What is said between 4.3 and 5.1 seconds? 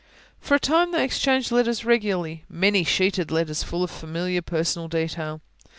personal